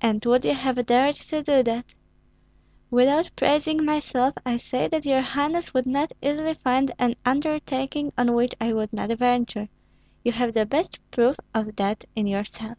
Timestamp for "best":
10.66-10.98